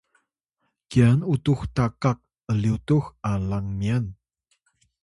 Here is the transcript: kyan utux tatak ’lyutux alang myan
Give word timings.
kyan 0.89 1.19
utux 1.33 1.59
tatak 1.75 2.19
’lyutux 2.61 3.05
alang 3.31 3.67
myan 3.79 4.05